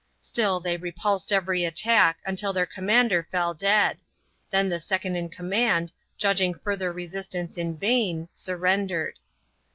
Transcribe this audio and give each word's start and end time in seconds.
Still 0.19 0.59
they 0.59 0.77
repulsed 0.77 1.31
every 1.31 1.63
attack 1.63 2.17
until 2.25 2.51
their 2.53 2.65
commander 2.65 3.27
fell 3.29 3.53
dead; 3.53 3.99
then 4.49 4.67
the 4.67 4.79
second 4.79 5.15
in 5.15 5.29
command, 5.29 5.93
judging 6.17 6.55
further 6.55 6.91
resistance 6.91 7.55
in 7.55 7.77
vain, 7.77 8.27
surrendered. 8.33 9.19